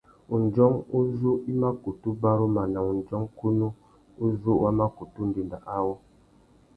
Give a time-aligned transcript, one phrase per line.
[0.35, 3.67] Undjông uzu i mà kutu baruma nà undjông kunú
[4.25, 5.93] uzu wa mà kutu ndénda awô.